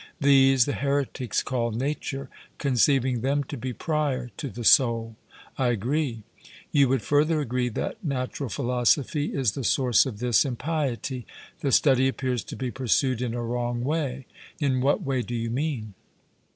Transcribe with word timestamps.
These 0.19 0.65
the 0.65 0.73
heretics 0.73 1.43
call 1.43 1.69
nature, 1.69 2.27
conceiving 2.57 3.21
them 3.21 3.43
to 3.43 3.55
be 3.55 3.71
prior 3.71 4.31
to 4.37 4.49
the 4.49 4.63
soul. 4.63 5.15
'I 5.59 5.67
agree.' 5.67 6.23
You 6.71 6.89
would 6.89 7.03
further 7.03 7.39
agree 7.39 7.69
that 7.69 8.03
natural 8.03 8.49
philosophy 8.49 9.25
is 9.27 9.51
the 9.51 9.63
source 9.63 10.07
of 10.07 10.17
this 10.17 10.43
impiety 10.43 11.27
the 11.59 11.71
study 11.71 12.07
appears 12.07 12.43
to 12.45 12.55
be 12.55 12.71
pursued 12.71 13.21
in 13.21 13.35
a 13.35 13.43
wrong 13.43 13.83
way. 13.83 14.25
'In 14.59 14.81
what 14.81 15.03
way 15.03 15.21
do 15.21 15.35
you 15.35 15.51
mean?' 15.51 15.93